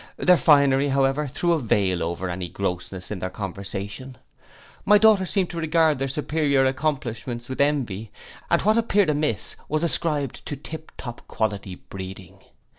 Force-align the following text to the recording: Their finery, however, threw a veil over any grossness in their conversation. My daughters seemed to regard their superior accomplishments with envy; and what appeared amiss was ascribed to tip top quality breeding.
Their 0.17 0.35
finery, 0.35 0.87
however, 0.87 1.27
threw 1.27 1.51
a 1.53 1.59
veil 1.59 2.01
over 2.01 2.27
any 2.27 2.49
grossness 2.49 3.11
in 3.11 3.19
their 3.19 3.29
conversation. 3.29 4.17
My 4.83 4.97
daughters 4.97 5.29
seemed 5.29 5.51
to 5.51 5.59
regard 5.59 5.99
their 5.99 6.07
superior 6.07 6.65
accomplishments 6.65 7.47
with 7.47 7.61
envy; 7.61 8.09
and 8.49 8.63
what 8.63 8.79
appeared 8.79 9.11
amiss 9.11 9.55
was 9.69 9.83
ascribed 9.83 10.43
to 10.47 10.55
tip 10.55 10.91
top 10.97 11.27
quality 11.27 11.75
breeding. 11.75 12.39